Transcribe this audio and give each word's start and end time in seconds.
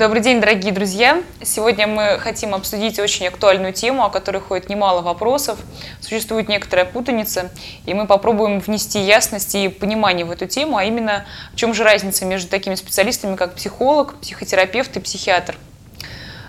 Добрый 0.00 0.22
день, 0.22 0.40
дорогие 0.40 0.72
друзья! 0.72 1.22
Сегодня 1.42 1.86
мы 1.86 2.18
хотим 2.20 2.54
обсудить 2.54 2.98
очень 2.98 3.26
актуальную 3.26 3.74
тему, 3.74 4.02
о 4.02 4.08
которой 4.08 4.38
ходит 4.40 4.70
немало 4.70 5.02
вопросов. 5.02 5.58
Существует 6.00 6.48
некоторая 6.48 6.86
путаница, 6.86 7.50
и 7.84 7.92
мы 7.92 8.06
попробуем 8.06 8.60
внести 8.60 8.98
ясность 8.98 9.54
и 9.54 9.68
понимание 9.68 10.24
в 10.24 10.30
эту 10.30 10.46
тему, 10.46 10.78
а 10.78 10.84
именно 10.84 11.26
в 11.52 11.56
чем 11.56 11.74
же 11.74 11.84
разница 11.84 12.24
между 12.24 12.48
такими 12.48 12.76
специалистами, 12.76 13.36
как 13.36 13.56
психолог, 13.56 14.14
психотерапевт 14.22 14.96
и 14.96 15.00
психиатр. 15.00 15.54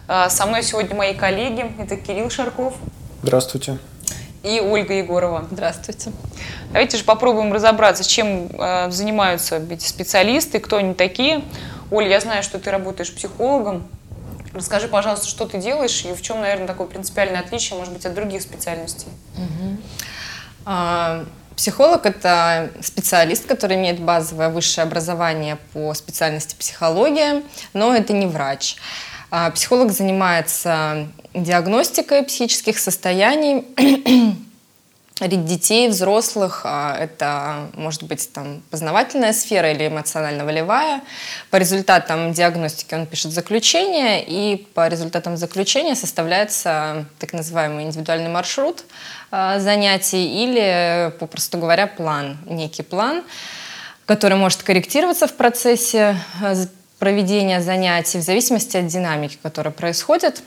А, 0.07 0.29
со 0.29 0.45
мной 0.45 0.63
сегодня 0.63 0.95
мои 0.95 1.13
коллеги. 1.13 1.69
Это 1.77 1.97
Кирилл 1.97 2.29
Шарков. 2.29 2.75
Здравствуйте. 3.21 3.79
И 4.43 4.61
Ольга 4.61 4.93
Егорова. 4.93 5.45
Здравствуйте. 5.51 6.13
Давайте 6.69 6.95
же 6.95 7.03
попробуем 7.03 7.51
разобраться, 7.51 8.07
чем 8.07 8.47
э, 8.57 8.89
занимаются 8.91 9.61
эти 9.69 9.85
специалисты, 9.85 10.59
кто 10.61 10.77
они 10.77 10.93
такие. 10.93 11.43
Оль, 11.91 12.07
я 12.07 12.21
знаю, 12.21 12.41
что 12.41 12.57
ты 12.57 12.71
работаешь 12.71 13.13
психологом. 13.13 13.87
Расскажи, 14.53 14.87
пожалуйста, 14.87 15.27
что 15.27 15.45
ты 15.45 15.59
делаешь 15.59 16.03
и 16.05 16.13
в 16.13 16.21
чем, 16.21 16.39
наверное, 16.41 16.67
такое 16.67 16.87
принципиальное 16.87 17.41
отличие, 17.41 17.77
может 17.77 17.93
быть, 17.93 18.05
от 18.05 18.13
других 18.13 18.41
специальностей? 18.41 19.07
А, 20.65 21.25
психолог– 21.55 22.05
это 22.07 22.71
специалист, 22.81 23.45
который 23.45 23.75
имеет 23.75 23.99
базовое 23.99 24.49
высшее 24.49 24.83
образование 24.83 25.57
по 25.73 25.93
специальности 25.93 26.55
психология, 26.55 27.43
но 27.73 27.93
это 27.93 28.13
не 28.13 28.25
врач. 28.25 28.77
А, 29.29 29.51
психолог 29.51 29.91
занимается 29.91 31.07
диагностикой 31.33 32.23
психических 32.23 32.79
состояний, 32.79 33.65
детей, 35.27 35.89
взрослых, 35.89 36.61
а, 36.63 36.97
это 36.97 37.69
может 37.75 38.03
быть 38.03 38.31
там 38.33 38.61
познавательная 38.69 39.33
сфера 39.33 39.71
или 39.71 39.87
эмоционально-волевая. 39.87 41.01
По 41.49 41.57
результатам 41.57 42.33
диагностики 42.33 42.93
он 42.93 43.05
пишет 43.05 43.31
заключение, 43.31 44.23
и 44.23 44.57
по 44.73 44.87
результатам 44.87 45.37
заключения 45.37 45.95
составляется 45.95 47.05
так 47.19 47.33
называемый 47.33 47.85
индивидуальный 47.85 48.29
маршрут 48.29 48.83
а, 49.31 49.59
занятий 49.59 50.43
или, 50.43 51.13
попросту 51.19 51.57
говоря, 51.57 51.87
план, 51.87 52.37
некий 52.45 52.83
план, 52.83 53.23
который 54.05 54.37
может 54.37 54.63
корректироваться 54.63 55.27
в 55.27 55.33
процессе 55.33 56.15
а, 56.41 56.55
проведения 56.99 57.61
занятий 57.61 58.19
в 58.19 58.21
зависимости 58.21 58.77
от 58.77 58.87
динамики, 58.87 59.37
которая 59.41 59.73
происходит. 59.73 60.43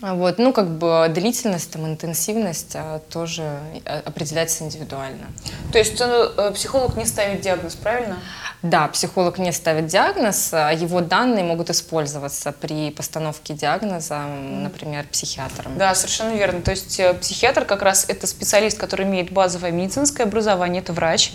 Вот, 0.00 0.38
ну, 0.38 0.52
как 0.52 0.68
бы 0.68 1.06
длительность, 1.10 1.72
там, 1.72 1.86
интенсивность 1.86 2.76
а, 2.76 3.00
тоже 3.10 3.58
а, 3.84 4.02
определяется 4.04 4.62
индивидуально. 4.62 5.26
То 5.72 5.78
есть 5.78 6.00
э, 6.00 6.52
психолог 6.54 6.96
не 6.96 7.04
ставит 7.04 7.40
диагноз, 7.40 7.74
правильно? 7.74 8.18
Да, 8.62 8.88
психолог 8.88 9.38
не 9.38 9.52
ставит 9.52 9.86
диагноз, 9.86 10.50
а 10.52 10.72
его 10.72 11.00
данные 11.00 11.44
могут 11.44 11.70
использоваться 11.70 12.50
при 12.50 12.90
постановке 12.90 13.54
диагноза, 13.54 14.18
например, 14.18 15.06
психиатром. 15.06 15.78
Да, 15.78 15.94
совершенно 15.94 16.34
верно. 16.34 16.62
То 16.62 16.72
есть 16.72 16.98
э, 16.98 17.14
психиатр 17.14 17.64
как 17.64 17.82
раз 17.82 18.04
это 18.08 18.26
специалист, 18.26 18.78
который 18.78 19.06
имеет 19.06 19.32
базовое 19.32 19.72
медицинское 19.72 20.24
образование, 20.24 20.82
это 20.82 20.92
врач. 20.92 21.32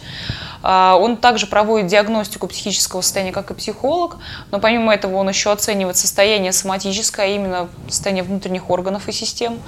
А, 0.63 0.97
он 0.97 1.17
также 1.17 1.47
проводит 1.47 1.87
диагностику 1.87 2.47
психического 2.47 3.01
состояния, 3.01 3.31
как 3.31 3.51
и 3.51 3.53
психолог, 3.53 4.17
но 4.51 4.59
помимо 4.59 4.93
этого 4.93 5.17
он 5.17 5.29
еще 5.29 5.51
оценивает 5.51 5.97
состояние 5.97 6.51
соматическое, 6.51 7.25
а 7.25 7.29
именно 7.29 7.69
состояние 7.87 8.23
внутренних 8.53 8.69
органов 8.69 9.09
и 9.09 9.11
систем. 9.11 9.59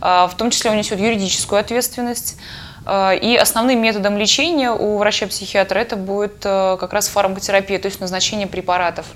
А, 0.00 0.26
в 0.28 0.36
том 0.36 0.50
числе 0.50 0.70
он 0.70 0.76
несет 0.76 0.98
юридическую 0.98 1.60
ответственность. 1.60 2.36
Э, 2.86 3.16
и 3.16 3.36
основным 3.36 3.82
методом 3.82 4.16
лечения 4.16 4.70
у 4.70 4.98
врача-психиатра 4.98 5.78
это 5.78 5.96
будет 5.96 6.44
э, 6.44 6.76
как 6.78 6.92
раз 6.92 7.08
фармакотерапия, 7.08 7.78
то 7.78 7.86
есть 7.86 8.00
назначение 8.00 8.46
препаратов. 8.46 9.06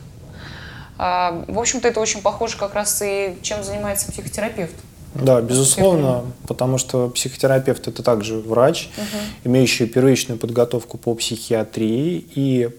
В 0.97 1.59
общем-то, 1.59 1.89
это 1.89 1.98
очень 1.98 2.23
похоже 2.23 2.57
как 2.57 2.75
раз 2.75 3.03
и 3.05 3.37
чем 3.42 3.65
занимается 3.65 4.12
психотерапевт. 4.12 4.77
Да, 5.15 5.41
безусловно, 5.41 6.23
потому 6.47 6.79
что 6.79 7.09
психотерапевт 7.09 7.89
это 7.89 8.05
также 8.05 8.39
врач, 8.39 8.91
угу. 8.97 9.19
имеющий 9.42 9.86
первичную 9.86 10.39
подготовку 10.39 10.97
по 10.97 11.17
психиатрии 11.17 12.24
и 12.36 12.70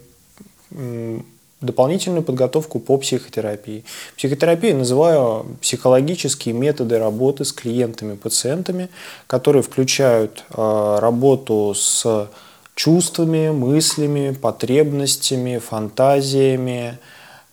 дополнительную 1.60 2.22
подготовку 2.22 2.78
по 2.78 2.98
психотерапии. 2.98 3.84
Психотерапией 4.16 4.74
называю 4.74 5.46
психологические 5.60 6.54
методы 6.54 6.98
работы 6.98 7.44
с 7.44 7.52
клиентами, 7.52 8.14
пациентами, 8.14 8.88
которые 9.26 9.62
включают 9.62 10.44
э, 10.50 10.98
работу 11.00 11.74
с 11.74 12.28
чувствами, 12.74 13.50
мыслями, 13.50 14.32
потребностями, 14.32 15.58
фантазиями, 15.58 16.98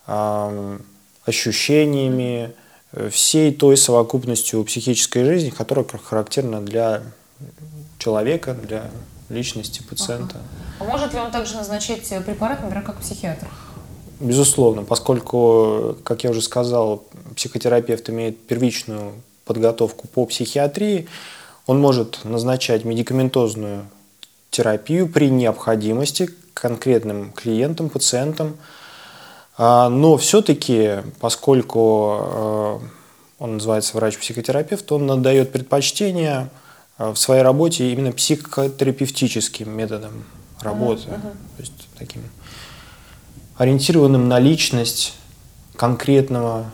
э, 0.08 0.78
ощущениями, 1.26 2.52
всей 3.10 3.54
той 3.54 3.78
совокупностью 3.78 4.64
психической 4.66 5.24
жизни, 5.24 5.50
которая 5.50 5.86
характерна 5.86 6.62
для 6.62 7.02
человека, 7.98 8.54
для 8.54 8.92
личности 9.30 9.82
пациента. 9.82 10.36
Ага. 10.36 10.64
А 10.80 10.84
может 10.84 11.14
ли 11.14 11.20
он 11.20 11.32
также 11.32 11.56
назначить 11.56 12.08
препарат, 12.26 12.62
например, 12.62 12.84
как 12.84 13.00
психиатр? 13.00 13.48
Безусловно, 14.24 14.84
поскольку, 14.84 15.98
как 16.06 16.24
я 16.24 16.30
уже 16.30 16.42
сказал, 16.42 17.04
психотерапевт 17.36 18.10
имеет 18.10 18.40
первичную 18.48 19.12
подготовку 19.44 20.08
по 20.08 20.26
психиатрии, 20.26 21.10
он 21.68 21.82
может 21.82 22.24
назначать 22.24 22.86
медикаментозную 22.86 23.86
терапию 24.50 25.10
при 25.10 25.30
необходимости 25.30 26.30
конкретным 26.54 27.34
клиентам, 27.34 27.90
пациентам. 27.90 28.56
А, 29.58 29.90
но 29.90 30.16
все-таки, 30.16 31.00
поскольку 31.20 32.18
э, 32.22 32.80
он 33.40 33.54
называется 33.56 33.98
врач-психотерапевт, 33.98 34.90
он 34.94 35.06
надает 35.06 35.52
предпочтение 35.52 36.50
э, 36.98 37.12
в 37.12 37.18
своей 37.18 37.42
работе 37.42 37.92
именно 37.92 38.14
психотерапевтическим 38.14 39.70
методам 39.70 40.24
работы. 40.62 41.10
Uh-huh. 41.10 41.32
То 41.58 41.60
есть 41.60 41.74
таким 42.00 42.22
ориентированным 43.58 44.28
на 44.28 44.40
личность 44.40 45.16
конкретного 45.76 46.72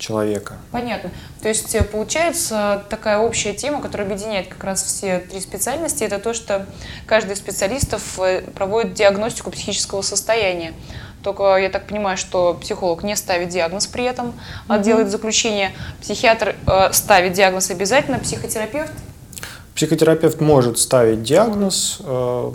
человека. 0.00 0.56
Понятно. 0.72 1.10
То 1.42 1.48
есть 1.48 1.74
э, 1.74 1.84
получается 1.84 2.84
такая 2.88 3.18
общая 3.18 3.52
тема, 3.52 3.80
которая 3.80 4.06
объединяет 4.06 4.48
как 4.48 4.64
раз 4.64 4.82
все 4.82 5.20
три 5.20 5.40
специальности, 5.40 6.02
это 6.02 6.18
то, 6.18 6.32
что 6.34 6.66
каждый 7.06 7.32
из 7.32 7.38
специалистов 7.38 8.18
э, 8.18 8.42
проводит 8.54 8.94
диагностику 8.94 9.50
психического 9.50 10.02
состояния. 10.02 10.72
Только 11.22 11.56
я 11.56 11.68
так 11.68 11.86
понимаю, 11.86 12.16
что 12.16 12.54
психолог 12.54 13.02
не 13.02 13.14
ставит 13.14 13.50
диагноз 13.50 13.86
при 13.86 14.04
этом, 14.04 14.32
а 14.68 14.76
mm-hmm. 14.76 14.82
делает 14.82 15.10
заключение. 15.10 15.72
Психиатр 16.00 16.56
э, 16.66 16.92
ставит 16.92 17.34
диагноз 17.34 17.70
обязательно, 17.70 18.18
психотерапевт 18.18 18.92
Психотерапевт 19.80 20.42
может 20.42 20.78
ставить 20.78 21.22
диагноз. 21.22 22.00
Но 22.04 22.52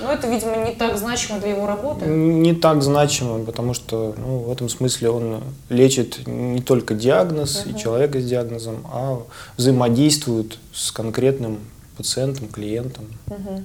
это, 0.00 0.26
видимо, 0.28 0.64
не 0.64 0.72
так 0.72 0.96
значимо 0.96 1.38
для 1.40 1.50
его 1.50 1.66
работы? 1.66 2.06
Не 2.06 2.54
так 2.54 2.82
значимо, 2.82 3.44
потому 3.44 3.74
что 3.74 4.14
ну, 4.16 4.38
в 4.38 4.50
этом 4.50 4.70
смысле 4.70 5.10
он 5.10 5.42
лечит 5.68 6.26
не 6.26 6.62
только 6.62 6.94
диагноз 6.94 7.66
угу. 7.66 7.76
и 7.76 7.78
человека 7.78 8.18
с 8.18 8.24
диагнозом, 8.24 8.78
а 8.90 9.20
взаимодействует 9.58 10.58
с 10.72 10.90
конкретным 10.90 11.58
пациентом, 11.98 12.48
клиентом 12.48 13.04
угу. 13.26 13.62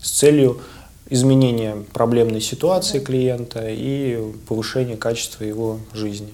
с 0.00 0.10
целью 0.12 0.62
изменения 1.10 1.84
проблемной 1.92 2.40
ситуации 2.40 2.96
угу. 2.96 3.08
клиента 3.08 3.62
и 3.68 4.32
повышения 4.48 4.96
качества 4.96 5.44
его 5.44 5.80
жизни. 5.92 6.32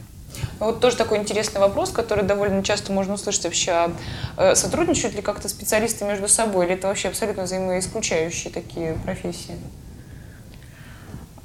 Вот 0.59 0.81
тоже 0.81 0.97
такой 0.97 1.19
интересный 1.19 1.61
вопрос, 1.61 1.91
который 1.91 2.25
довольно 2.25 2.63
часто 2.63 2.93
можно 2.93 3.15
услышать 3.15 3.45
вообще. 3.45 3.73
А, 3.73 3.93
э, 4.37 4.55
сотрудничают 4.55 5.15
ли 5.15 5.23
как-то 5.23 5.49
специалисты 5.49 6.05
между 6.05 6.29
собой, 6.29 6.67
или 6.67 6.75
это 6.75 6.89
вообще 6.89 7.09
абсолютно 7.09 7.45
взаимоисключающие 7.45 8.53
такие 8.53 8.95
профессии? 9.05 9.57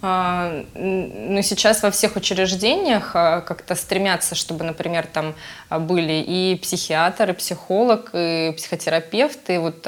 А, 0.02 0.64
ну, 0.76 1.42
сейчас 1.42 1.82
во 1.82 1.90
всех 1.90 2.16
учреждениях 2.16 3.12
а, 3.16 3.42
как-то 3.42 3.74
стремятся, 3.74 4.36
чтобы, 4.36 4.64
например, 4.64 5.08
там 5.08 5.34
были 5.70 6.24
и 6.26 6.56
психиатр, 6.62 7.32
и 7.32 7.34
психолог, 7.34 8.12
и 8.14 8.54
психотерапевт, 8.56 9.50
и 9.50 9.58
вот 9.58 9.88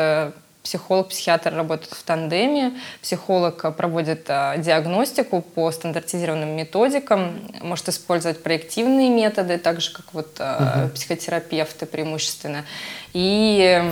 э, 0.69 0.79
Психолог, 0.79 1.09
психиатр 1.09 1.55
работают 1.55 1.93
в 1.93 2.03
тандеме, 2.03 2.73
психолог 3.01 3.75
проводит 3.75 4.25
а, 4.29 4.57
диагностику 4.57 5.41
по 5.41 5.71
стандартизированным 5.71 6.49
методикам, 6.49 7.41
может 7.61 7.89
использовать 7.89 8.43
проективные 8.43 9.09
методы, 9.09 9.57
так 9.57 9.81
же 9.81 9.91
как 9.91 10.13
вот 10.13 10.39
угу. 10.39 10.89
психотерапевты 10.93 11.85
преимущественно. 11.85 12.65
И 13.13 13.83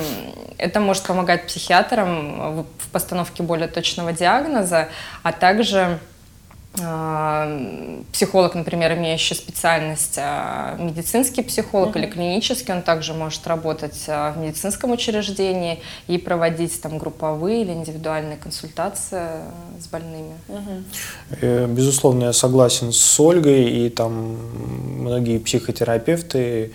это 0.58 0.80
может 0.80 1.04
помогать 1.04 1.48
психиатрам 1.48 2.68
в 2.78 2.90
постановке 2.92 3.44
более 3.44 3.68
точного 3.68 4.14
диагноза, 4.14 4.90
а 5.24 5.32
также 5.32 6.00
психолог, 8.12 8.56
например, 8.56 8.94
имеющий 8.94 9.34
специальность 9.34 10.18
а, 10.18 10.76
медицинский 10.78 11.42
психолог 11.42 11.96
mm-hmm. 11.96 12.00
или 12.00 12.08
клинический, 12.08 12.74
он 12.74 12.84
также 12.84 13.14
может 13.14 13.48
работать 13.48 14.06
а, 14.08 14.32
в 14.34 14.38
медицинском 14.38 14.92
учреждении 14.92 15.82
и 16.08 16.18
проводить 16.18 16.80
там 16.82 16.98
групповые 17.00 17.62
или 17.64 17.72
индивидуальные 17.72 18.38
консультации 18.38 19.42
с 19.80 19.88
больными. 19.88 20.36
Mm-hmm. 20.48 21.74
Безусловно, 21.74 22.26
я 22.26 22.34
согласен 22.34 22.92
с 22.92 23.20
Ольгой, 23.20 23.64
и 23.64 23.90
там 23.90 24.38
многие 25.00 25.40
психотерапевты 25.40 26.72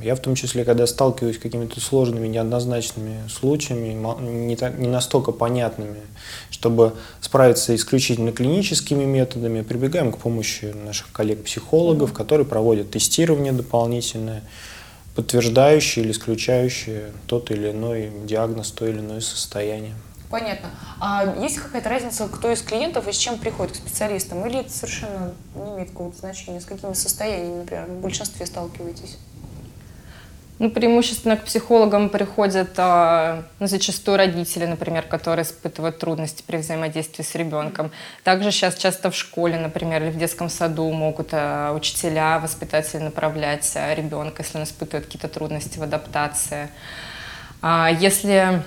я 0.00 0.14
в 0.14 0.20
том 0.20 0.34
числе, 0.34 0.64
когда 0.64 0.86
сталкиваюсь 0.86 1.36
с 1.36 1.38
какими-то 1.38 1.80
сложными, 1.80 2.26
неоднозначными 2.26 3.28
случаями, 3.28 3.94
не, 4.20 4.56
так, 4.56 4.78
не 4.78 4.88
настолько 4.88 5.32
понятными, 5.32 6.00
чтобы 6.50 6.94
справиться 7.20 7.74
исключительно 7.74 8.32
клиническими 8.32 9.04
методами, 9.04 9.62
прибегаем 9.62 10.12
к 10.12 10.18
помощи 10.18 10.66
наших 10.84 11.12
коллег-психологов, 11.12 12.12
которые 12.12 12.46
проводят 12.46 12.90
тестирование 12.90 13.52
дополнительное, 13.52 14.42
подтверждающие 15.14 16.04
или 16.04 16.12
исключающие 16.12 17.12
тот 17.26 17.50
или 17.50 17.70
иной 17.70 18.10
диагноз, 18.24 18.72
то 18.72 18.86
или 18.86 18.98
иное 18.98 19.20
состояние. 19.20 19.94
Понятно. 20.30 20.70
А 21.00 21.36
есть 21.40 21.58
какая-то 21.58 21.88
разница, 21.88 22.26
кто 22.26 22.50
из 22.50 22.60
клиентов 22.62 23.06
и 23.06 23.12
с 23.12 23.16
чем 23.16 23.38
приходит 23.38 23.74
к 23.74 23.76
специалистам? 23.76 24.44
Или 24.46 24.60
это 24.60 24.70
совершенно 24.72 25.32
не 25.54 25.74
имеет 25.74 25.90
какого-то 25.90 26.18
значения? 26.18 26.60
С 26.60 26.64
какими 26.64 26.92
состояниями, 26.94 27.58
например, 27.58 27.86
в 27.86 28.00
большинстве 28.00 28.44
сталкиваетесь? 28.44 29.16
Ну, 30.60 30.70
преимущественно 30.70 31.36
к 31.36 31.44
психологам 31.44 32.08
приходят 32.08 32.70
а, 32.76 33.42
ну, 33.58 33.66
зачастую 33.66 34.16
родители, 34.16 34.66
например, 34.66 35.02
которые 35.02 35.44
испытывают 35.44 35.98
трудности 35.98 36.44
при 36.46 36.58
взаимодействии 36.58 37.24
с 37.24 37.34
ребенком. 37.34 37.90
Также 38.22 38.52
сейчас 38.52 38.76
часто 38.76 39.10
в 39.10 39.16
школе, 39.16 39.58
например, 39.58 40.04
или 40.04 40.10
в 40.10 40.16
детском 40.16 40.48
саду 40.48 40.88
могут 40.92 41.30
а, 41.32 41.72
учителя, 41.72 42.38
воспитатели 42.38 43.00
направлять 43.00 43.72
а, 43.74 43.92
ребенка, 43.94 44.42
если 44.42 44.58
он 44.58 44.64
испытывает 44.64 45.06
какие-то 45.06 45.26
трудности 45.26 45.78
в 45.78 45.82
адаптации. 45.82 46.68
А, 47.60 47.90
если 47.90 48.62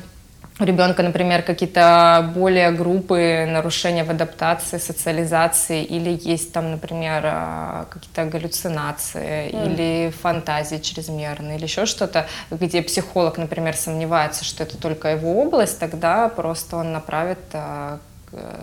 у 0.60 0.64
ребенка, 0.64 1.04
например, 1.04 1.44
какие-то 1.44 2.32
более 2.34 2.72
группы 2.72 3.46
нарушения 3.48 4.04
в 4.04 4.10
адаптации, 4.10 4.80
социализации, 4.80 5.84
или 5.84 6.20
есть 6.24 6.52
там, 6.52 6.72
например, 6.72 7.22
а, 7.26 7.86
какие-то 7.90 8.26
галлюцинации, 8.26 9.52
mm. 9.52 9.66
или 9.66 10.10
фантазии 10.10 10.78
чрезмерные, 10.78 11.58
или 11.58 11.66
еще 11.66 11.86
что-то, 11.86 12.26
где 12.50 12.82
психолог, 12.82 13.38
например, 13.38 13.76
сомневается, 13.76 14.44
что 14.44 14.64
это 14.64 14.78
только 14.78 15.10
его 15.10 15.42
область, 15.42 15.80
тогда 15.80 16.28
просто 16.28 16.78
он 16.78 16.92
направит 16.92 17.40
а, 17.54 18.00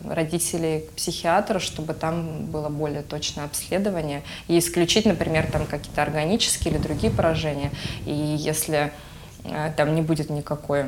родителей 0.09 0.81
к 0.81 0.97
психиатру, 0.97 1.61
чтобы 1.61 1.95
там 1.95 2.47
было 2.47 2.69
более 2.69 3.03
точное 3.03 3.45
обследование 3.45 4.23
и 4.49 4.59
исключить, 4.59 5.07
например, 5.07 5.47
там 5.51 5.65
какие-то 5.67 6.03
органические 6.03 6.75
или 6.75 6.83
другие 6.83 7.13
поражения. 7.13 7.71
И 8.05 8.13
если 8.13 8.93
а, 9.45 9.71
там 9.77 9.95
не 9.95 10.03
будет 10.03 10.29
никакой 10.29 10.87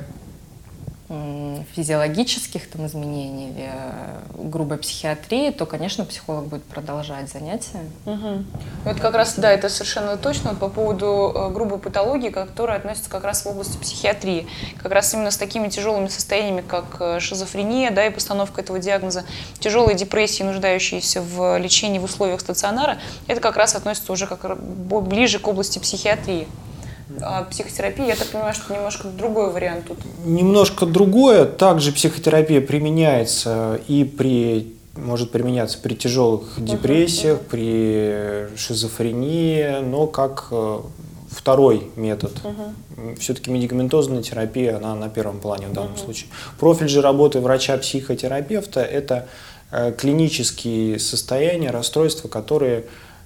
физиологических 1.76 2.69
там, 2.69 2.87
изменений 2.87 3.50
или 3.50 3.70
э, 3.73 4.49
грубой 4.49 4.79
психиатрии, 4.79 5.50
то, 5.50 5.64
конечно, 5.64 6.05
психолог 6.05 6.47
будет 6.47 6.64
продолжать 6.64 7.31
занятия. 7.31 7.85
Угу. 8.06 8.44
Вот 8.85 9.00
как 9.00 9.14
раз, 9.14 9.35
да, 9.37 9.53
это 9.53 9.69
совершенно 9.69 10.17
точно 10.17 10.55
по 10.56 10.69
поводу 10.69 11.32
э, 11.32 11.50
грубой 11.50 11.79
патологии, 11.79 12.31
которая 12.31 12.79
относится 12.79 13.08
как 13.08 13.23
раз 13.23 13.44
в 13.44 13.47
области 13.47 13.76
психиатрии. 13.76 14.49
Как 14.82 14.91
раз 14.91 15.14
именно 15.14 15.31
с 15.31 15.37
такими 15.37 15.69
тяжелыми 15.69 16.08
состояниями, 16.08 16.64
как 16.67 16.97
э, 16.99 17.20
шизофрения, 17.20 17.93
да, 17.93 18.05
и 18.06 18.11
постановка 18.11 18.61
этого 18.61 18.81
диагноза, 18.81 19.25
тяжелые 19.61 19.97
депрессии, 19.97 20.43
нуждающиеся 20.43 21.23
в 21.23 21.56
лечении 21.58 22.00
в 22.00 22.05
условиях 22.05 22.41
стационара, 22.41 22.99
это 23.29 23.41
как 23.41 23.56
раз 23.56 23.76
относится 23.76 24.12
уже 24.12 24.26
как 24.26 24.61
ближе 24.61 25.38
к 25.38 25.47
области 25.47 25.79
психиатрии. 25.79 26.49
А 27.20 27.44
психотерапия, 27.44 28.06
я 28.06 28.17
так 28.17 28.29
понимаю, 28.29 28.55
что 28.55 28.75
немножко 28.75 29.08
другой 29.08 29.53
вариант 29.53 29.87
тут. 29.87 29.99
Немножко 30.25 30.87
другое. 30.87 31.44
Также 31.44 31.93
психотерапия 31.93 32.61
применяется 32.61 33.81
и 33.87 34.05
при 34.05 34.76
может 34.97 35.31
применяться 35.31 35.79
при 35.79 35.94
тяжелых 35.94 36.55
депрессиях, 36.56 37.38
uh-huh, 37.38 38.49
при 38.50 38.56
шизофрении, 38.56 39.81
но 39.81 40.06
как 40.06 40.49
э, 40.50 40.81
второй 41.31 41.91
метод. 41.97 42.32
Uh-huh. 42.43 43.17
Все-таки 43.19 43.50
медикаментозная 43.50 44.23
терапия, 44.23 44.76
она 44.76 44.94
на 44.94 45.08
первом 45.08 45.38
плане 45.38 45.69
в 45.69 45.73
данном 45.73 45.93
uh-huh. 45.93 46.05
случае. 46.05 46.31
Профиль 46.58 46.88
же 46.88 47.03
работы 47.03 47.41
врача-психотерапевта– 47.41 48.81
это 48.82 49.29
э, 49.70 49.93
клинические 49.93 50.99
состояния, 50.99 51.70
расстройства, 51.70 52.29
которые 52.29 52.85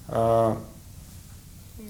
э, 0.08 0.54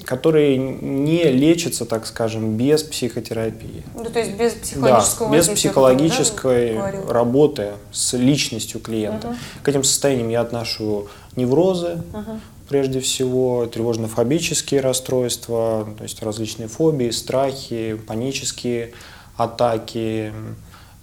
которые 0.05 0.56
не 0.58 1.25
лечатся, 1.25 1.85
так 1.85 2.06
скажем, 2.06 2.56
без 2.56 2.82
психотерапии. 2.82 3.82
Ну, 3.94 4.05
то 4.05 4.19
есть 4.19 4.32
без 4.32 4.52
психологического 4.55 5.31
да, 5.31 5.37
без 5.37 5.49
психологической 5.49 6.75
да, 6.75 6.93
работы 7.08 7.73
с 7.93 8.12
личностью 8.14 8.81
клиента. 8.81 9.29
Угу. 9.29 9.37
К 9.62 9.69
этим 9.69 9.85
состояниям 9.85 10.29
я 10.29 10.41
отношу 10.41 11.08
неврозы, 11.37 12.02
угу. 12.12 12.41
прежде 12.69 13.00
всего, 13.00 13.67
тревожно-фобические 13.67 14.81
расстройства, 14.81 15.88
то 15.97 16.02
есть 16.02 16.23
различные 16.23 16.69
фобии, 16.69 17.11
страхи, 17.11 18.00
панические 18.06 18.93
атаки, 19.37 20.32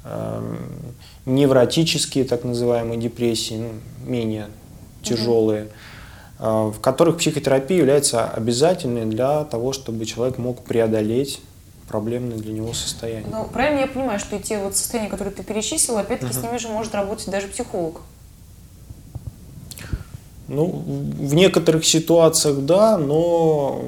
э, 0.04 0.56
невротические 1.26 2.26
так 2.26 2.44
называемые 2.44 3.00
депрессии, 3.00 3.56
ну, 3.56 3.70
менее 4.06 4.48
тяжелые. 5.04 5.64
Угу 5.64 5.72
в 6.40 6.80
которых 6.82 7.18
психотерапия 7.18 7.78
является 7.78 8.30
обязательной 8.30 9.06
для 9.06 9.44
того, 9.46 9.74
чтобы 9.74 10.06
человек 10.06 10.38
мог 10.38 10.64
преодолеть 10.64 11.42
проблемное 11.88 12.38
для 12.38 12.54
него 12.54 12.74
состояние. 12.74 13.28
Ну, 13.32 13.46
правильно 13.46 13.82
я 13.82 13.88
понимаю, 13.88 14.20
что 14.20 14.38
те 14.40 14.60
вот 14.60 14.76
состояния, 14.76 15.10
которые 15.10 15.34
ты 15.34 15.44
перечислил, 15.44 15.98
опять-таки 15.98 16.34
угу. 16.34 16.40
с 16.40 16.44
ними 16.44 16.58
же 16.58 16.68
может 16.68 16.94
работать 16.94 17.30
даже 17.30 17.48
психолог? 17.48 18.02
Ну, 20.48 20.66
в 20.66 21.34
некоторых 21.34 21.86
ситуациях 21.86 22.60
да, 22.60 22.98
но 22.98 23.82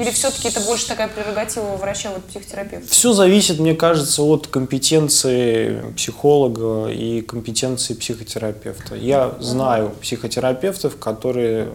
или 0.00 0.10
все-таки 0.10 0.48
это 0.48 0.60
больше 0.60 0.88
такая 0.88 1.08
прерогатива 1.08 1.76
врача, 1.76 2.10
вот 2.10 2.24
психотерапевта? 2.24 2.88
Все 2.90 3.12
зависит, 3.12 3.58
мне 3.58 3.74
кажется, 3.74 4.22
от 4.22 4.46
компетенции 4.46 5.82
психолога 5.94 6.90
и 6.90 7.20
компетенции 7.20 7.94
психотерапевта. 7.94 8.94
Я 8.94 9.32
знаю 9.40 9.92
психотерапевтов, 10.00 10.98
которые 10.98 11.68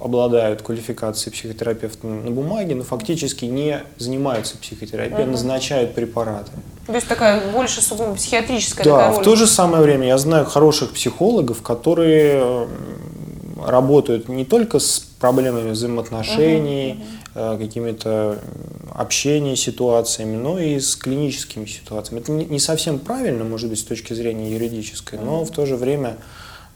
обладают 0.00 0.60
квалификацией 0.60 1.32
психотерапевта 1.32 2.06
на 2.06 2.30
бумаге, 2.30 2.74
но 2.74 2.84
фактически 2.84 3.46
не 3.46 3.82
занимаются 3.96 4.58
психотерапией, 4.58 5.22
угу. 5.22 5.30
назначают 5.30 5.94
препараты. 5.94 6.50
То 6.86 6.94
есть 6.94 7.08
такая 7.08 7.50
больше 7.50 7.80
сугубо 7.80 8.14
психиатрическая 8.14 8.84
да, 8.84 9.10
в 9.12 9.22
то 9.22 9.36
же 9.36 9.46
самое 9.46 9.82
время 9.82 10.08
я 10.08 10.18
знаю 10.18 10.44
хороших 10.44 10.92
психологов, 10.92 11.62
которые 11.62 12.68
работают 13.66 14.28
не 14.28 14.44
только 14.44 14.78
с 14.78 14.98
проблемами 14.98 15.70
взаимоотношений, 15.70 17.00
uh-huh, 17.34 17.54
uh-huh. 17.54 17.58
какими-то 17.58 18.38
общения 18.92 19.56
ситуациями, 19.56 20.36
но 20.36 20.58
и 20.58 20.78
с 20.78 20.96
клиническими 20.96 21.66
ситуациями. 21.66 22.20
Это 22.20 22.32
не 22.32 22.58
совсем 22.58 22.98
правильно, 22.98 23.44
может 23.44 23.70
быть, 23.70 23.78
с 23.78 23.84
точки 23.84 24.12
зрения 24.12 24.52
юридической, 24.52 25.18
uh-huh. 25.18 25.24
но 25.24 25.44
в 25.44 25.50
то 25.50 25.66
же 25.66 25.76
время 25.76 26.18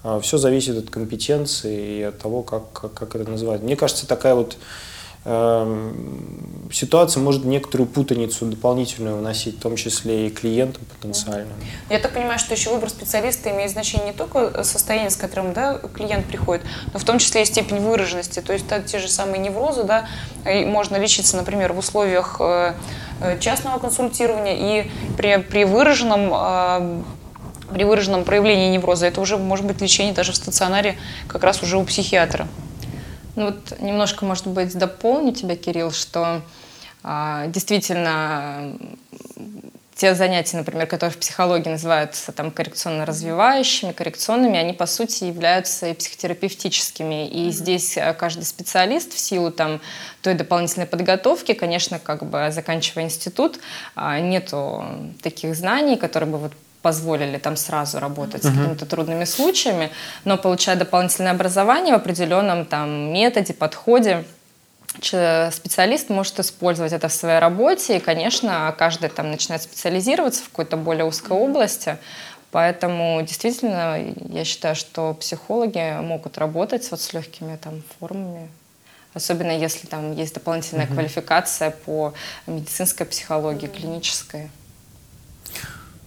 э, 0.05 0.21
все 0.23 0.39
зависит 0.39 0.77
от 0.79 0.91
компетенции 0.91 1.99
и 1.99 2.03
от 2.03 2.19
того, 2.19 2.43
как, 2.43 2.73
как, 2.73 2.95
как 2.95 3.15
это 3.17 3.31
называть. 3.31 3.63
Мне 3.63 3.77
кажется, 3.77 4.07
такая 4.07 4.35
вот 4.35 4.57
ситуация 6.73 7.23
может 7.23 7.45
некоторую 7.45 7.89
путаницу 7.89 8.47
дополнительную 8.47 9.17
вносить, 9.17 9.57
в 9.57 9.61
том 9.61 9.77
числе 9.77 10.29
и 10.29 10.31
клиентам 10.31 10.85
потенциальным. 10.85 11.55
Я 11.91 11.99
так 11.99 12.13
понимаю, 12.15 12.39
что 12.39 12.55
еще 12.55 12.71
выбор 12.71 12.89
специалиста 12.89 13.51
имеет 13.51 13.71
значение 13.71 14.09
не 14.09 14.13
только 14.13 14.65
состояние, 14.65 15.11
с 15.11 15.17
которым 15.17 15.53
да, 15.53 15.79
клиент 15.95 16.27
приходит, 16.27 16.65
но 16.93 16.99
в 16.99 17.05
том 17.05 17.19
числе 17.19 17.43
и 17.43 17.45
степень 17.45 17.81
выраженности. 17.81 18.41
То 18.41 18.53
есть 18.53 18.67
да, 18.69 18.81
те 18.81 18.99
же 18.99 19.09
самые 19.09 19.39
неврозы, 19.39 19.85
да, 19.85 20.09
можно 20.45 20.97
лечиться, 20.97 21.37
например, 21.37 21.73
в 21.73 21.79
условиях 21.79 22.37
э, 22.41 22.75
э, 23.21 23.39
частного 23.39 23.79
консультирования 23.79 24.83
и 24.83 24.91
при, 25.17 25.39
при 25.39 25.65
выраженном 25.65 26.31
э, 26.33 27.03
при 27.73 27.85
выраженном 27.85 28.25
проявлении 28.25 28.75
невроза 28.75 29.07
это 29.07 29.21
уже 29.21 29.37
может 29.37 29.67
быть 29.67 29.81
лечение 29.83 30.15
даже 30.15 30.33
в 30.33 30.37
стационаре 30.37 30.97
как 31.27 31.45
раз 31.45 31.63
уже 31.63 31.77
у 31.77 31.85
психиатра. 31.85 32.49
Ну 33.39 33.45
вот 33.45 33.79
немножко, 33.79 34.25
может 34.25 34.49
быть, 34.49 34.77
дополню 34.77 35.33
тебя, 35.33 35.55
Кирилл, 35.55 35.93
что 35.93 36.43
а, 37.05 37.47
действительно 37.47 38.77
те 39.95 40.17
занятия, 40.17 40.57
например, 40.57 40.89
которые 40.89 41.15
в 41.15 41.19
психологии 41.19 41.69
называются 41.69 42.33
там 42.33 42.51
коррекционно-развивающими, 42.51 43.93
коррекционными, 43.93 44.59
они 44.59 44.73
по 44.73 44.87
сути 44.87 45.23
являются 45.23 45.87
и 45.87 45.95
психотерапевтическими. 45.95 47.29
И 47.29 47.53
здесь 47.53 47.97
а, 47.97 48.13
каждый 48.13 48.43
специалист 48.43 49.13
в 49.13 49.21
силу 49.21 49.53
там 49.53 49.81
той 50.21 50.35
дополнительной 50.35 50.89
подготовки, 50.89 51.55
конечно, 51.55 52.01
как 52.01 52.29
бы 52.29 52.49
заканчивая 52.51 53.05
институт, 53.05 53.61
а, 53.95 54.19
нету 54.19 54.85
таких 55.23 55.55
знаний, 55.55 55.95
которые 55.95 56.29
бы 56.29 56.39
вот 56.39 56.53
позволили 56.83 57.39
там 57.39 57.57
сразу 57.57 57.99
работать 57.99 58.45
uh-huh. 58.45 58.53
с 58.53 58.57
какими-то 58.57 58.87
трудными 58.87 59.25
случаями, 59.25 59.91
но 60.25 60.37
получая 60.37 60.77
дополнительное 60.77 61.33
образование 61.33 61.95
в 61.95 61.97
определенном 61.97 62.65
там 62.65 63.13
методе, 63.13 63.55
подходе, 63.55 64.25
специалист 65.01 66.09
может 66.09 66.41
использовать 66.41 66.93
это 66.93 67.09
в 67.09 67.13
своей 67.13 67.39
работе, 67.39 67.99
и, 67.99 68.01
конечно, 68.01 68.75
каждый 68.79 69.11
там 69.11 69.31
начинает 69.31 69.63
специализироваться 69.63 70.43
в 70.43 70.49
какой-то 70.49 70.77
более 70.77 71.05
узкой 71.05 71.33
области, 71.33 71.99
Поэтому 72.51 73.21
действительно 73.23 74.15
я 74.31 74.45
считаю, 74.45 74.75
что 74.75 75.13
психологи 75.15 76.01
могут 76.01 76.39
работать 76.39 76.91
вот 76.91 77.01
с 77.01 77.13
легкими 77.13 77.57
там 77.57 77.83
формами, 77.99 78.49
особенно 79.13 79.51
если 79.51 79.87
там 79.87 80.15
есть 80.15 80.35
дополнительная 80.35 80.87
угу. 80.87 80.95
квалификация 80.95 81.71
по 81.71 82.15
медицинской 82.47 83.05
психологии, 83.05 83.67
клинической. 83.67 84.51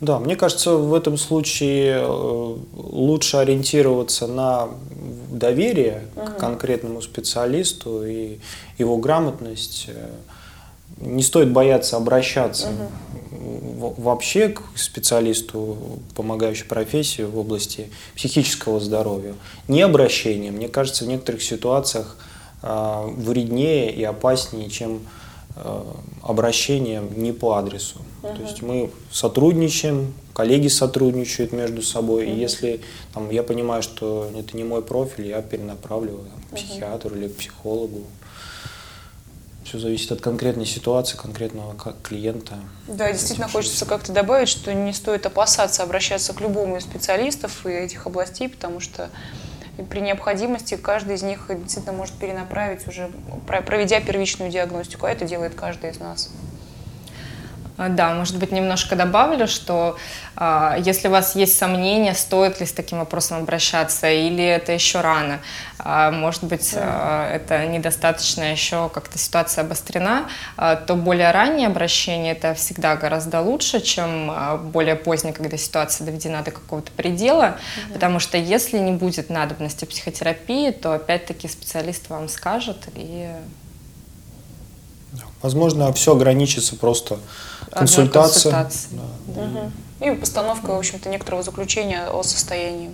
Да, 0.01 0.17
мне 0.17 0.35
кажется, 0.35 0.73
в 0.73 0.95
этом 0.95 1.15
случае 1.15 2.01
э, 2.01 2.57
лучше 2.73 3.37
ориентироваться 3.37 4.25
на 4.25 4.69
доверие 5.31 6.07
угу. 6.15 6.25
к 6.25 6.37
конкретному 6.37 7.03
специалисту 7.03 8.03
и 8.03 8.39
его 8.79 8.97
грамотность. 8.97 9.89
Не 10.97 11.21
стоит 11.21 11.51
бояться 11.51 11.97
обращаться 11.97 12.69
угу. 13.29 13.93
вообще 13.99 14.49
к 14.49 14.63
специалисту, 14.75 15.77
помогающей 16.15 16.65
профессии 16.65 17.21
в 17.21 17.37
области 17.37 17.91
психического 18.15 18.79
здоровья. 18.79 19.35
Не 19.67 19.83
обращение, 19.83 20.51
мне 20.51 20.67
кажется, 20.67 21.05
в 21.05 21.09
некоторых 21.09 21.43
ситуациях 21.43 22.17
э, 22.63 23.03
вреднее 23.17 23.93
и 23.93 24.03
опаснее, 24.03 24.67
чем 24.71 25.01
Э, 25.55 25.83
обращением 26.23 27.21
не 27.21 27.31
по 27.31 27.55
адресу. 27.55 27.97
Uh-huh. 28.21 28.35
То 28.35 28.41
есть 28.43 28.61
мы 28.61 28.91
сотрудничаем, 29.11 30.13
коллеги 30.33 30.67
сотрудничают 30.67 31.51
между 31.51 31.81
собой, 31.81 32.25
uh-huh. 32.25 32.35
и 32.35 32.39
если 32.39 32.81
там, 33.13 33.29
я 33.31 33.43
понимаю, 33.43 33.81
что 33.83 34.29
это 34.37 34.55
не 34.55 34.63
мой 34.63 34.81
профиль, 34.81 35.27
я 35.27 35.41
перенаправливаю 35.41 36.25
там, 36.25 36.41
к 36.43 36.55
психиатру 36.55 37.09
uh-huh. 37.09 37.17
или 37.17 37.27
к 37.27 37.37
психологу. 37.37 38.03
Все 39.65 39.79
зависит 39.79 40.11
от 40.11 40.21
конкретной 40.21 40.65
ситуации, 40.65 41.17
конкретного 41.17 41.75
клиента. 42.03 42.55
Да, 42.87 43.11
действительно 43.11 43.47
хочется 43.47 43.85
как-то 43.85 44.13
добавить, 44.13 44.49
что 44.49 44.73
не 44.73 44.93
стоит 44.93 45.25
опасаться 45.25 45.83
обращаться 45.83 46.33
к 46.33 46.41
любому 46.41 46.77
из 46.77 46.83
специалистов 46.83 47.65
и 47.65 47.69
этих 47.69 48.05
областей, 48.05 48.47
потому 48.47 48.79
что 48.79 49.09
и 49.77 49.83
при 49.83 49.99
необходимости 49.99 50.75
каждый 50.75 51.15
из 51.15 51.23
них 51.23 51.45
действительно 51.49 51.93
может 51.93 52.15
перенаправить 52.15 52.87
уже, 52.87 53.09
проведя 53.47 53.99
первичную 54.01 54.51
диагностику, 54.51 55.05
а 55.05 55.11
это 55.11 55.25
делает 55.25 55.55
каждый 55.55 55.91
из 55.91 55.99
нас. 55.99 56.31
А, 57.77 57.89
да, 57.89 58.13
может 58.13 58.37
быть, 58.37 58.51
немножко 58.51 58.95
добавлю, 58.95 59.47
что 59.47 59.97
э, 60.35 60.75
если 60.79 61.07
у 61.07 61.11
вас 61.11 61.35
есть 61.35 61.57
сомнения, 61.57 62.13
стоит 62.13 62.59
ли 62.59 62.65
с 62.65 62.73
таким 62.73 62.99
вопросом 62.99 63.39
обращаться, 63.39 64.09
или 64.09 64.43
это 64.43 64.71
еще 64.71 65.01
рано, 65.01 65.39
э, 65.79 66.11
может 66.11 66.43
быть, 66.43 66.73
э, 66.75 67.31
это 67.33 67.65
недостаточно 67.65 68.51
еще 68.51 68.89
как-то 68.89 69.17
ситуация 69.17 69.63
обострена, 69.63 70.27
э, 70.57 70.77
то 70.85 70.95
более 70.95 71.31
раннее 71.31 71.67
обращение 71.67 72.33
это 72.33 72.53
всегда 72.53 72.95
гораздо 72.95 73.41
лучше, 73.41 73.79
чем 73.79 74.29
э, 74.29 74.57
более 74.57 74.95
позднее, 74.95 75.33
когда 75.33 75.57
ситуация 75.57 76.05
доведена 76.05 76.41
до 76.43 76.51
какого-то 76.51 76.91
предела, 76.91 77.43
mm-hmm. 77.43 77.93
потому 77.93 78.19
что 78.19 78.37
если 78.37 78.77
не 78.77 78.91
будет 78.91 79.29
надобности 79.29 79.85
психотерапии, 79.85 80.71
то 80.71 80.93
опять-таки 80.93 81.47
специалист 81.47 82.09
вам 82.09 82.27
скажет 82.27 82.77
и 82.95 83.29
Возможно, 85.41 85.91
все 85.93 86.13
ограничится 86.13 86.75
просто 86.75 87.19
консультацией. 87.71 88.53
Да. 88.53 89.41
Угу. 89.41 89.71
И 90.05 90.15
постановка, 90.15 90.71
в 90.71 90.77
общем-то, 90.77 91.09
некоторого 91.09 91.43
заключения 91.43 92.07
о 92.07 92.23
состоянии. 92.23 92.91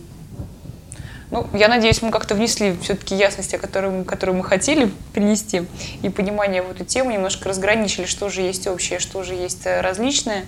Ну, 1.29 1.45
я 1.53 1.67
надеюсь, 1.67 2.01
мы 2.01 2.11
как-то 2.11 2.35
внесли 2.35 2.77
все-таки 2.81 3.13
ясность, 3.15 3.53
о 3.53 3.57
которой, 3.57 4.05
которую 4.05 4.37
мы 4.37 4.43
хотели 4.45 4.89
принести, 5.13 5.65
и 6.01 6.07
понимание 6.07 6.61
в 6.61 6.71
эту 6.71 6.85
тему, 6.85 7.11
немножко 7.11 7.49
разграничили, 7.49 8.05
что 8.05 8.29
же 8.29 8.41
есть 8.41 8.65
общее, 8.65 8.99
что 8.99 9.23
же 9.23 9.33
есть 9.33 9.65
э, 9.65 9.81
различное. 9.81 10.45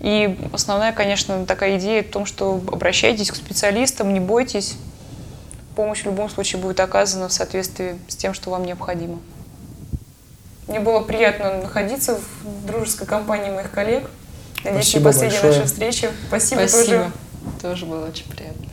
И 0.00 0.38
основная, 0.52 0.92
конечно, 0.92 1.44
такая 1.44 1.78
идея 1.78 2.02
в 2.02 2.08
том, 2.08 2.24
что 2.24 2.60
обращайтесь 2.72 3.30
к 3.30 3.36
специалистам, 3.36 4.14
не 4.14 4.20
бойтесь. 4.20 4.76
Помощь 5.76 6.02
в 6.02 6.06
любом 6.06 6.30
случае 6.30 6.62
будет 6.62 6.80
оказана 6.80 7.28
в 7.28 7.32
соответствии 7.32 7.98
с 8.08 8.16
тем, 8.16 8.32
что 8.32 8.50
вам 8.50 8.64
необходимо. 8.64 9.18
Мне 10.68 10.80
было 10.80 11.00
приятно 11.00 11.62
находиться 11.62 12.18
в 12.42 12.66
дружеской 12.66 13.06
компании 13.06 13.50
моих 13.50 13.70
коллег. 13.70 14.08
Надеюсь, 14.64 14.86
Спасибо 14.88 15.00
не 15.00 15.04
последняя 15.04 15.40
большое. 15.40 15.52
наша 15.52 15.66
встреча. 15.66 16.10
Спасибо, 16.28 16.58
Спасибо. 16.60 16.84
тоже. 16.84 17.12
Тоже 17.60 17.86
было 17.86 18.06
очень 18.06 18.28
приятно. 18.30 18.66